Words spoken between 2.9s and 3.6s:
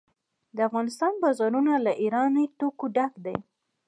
ډک دي.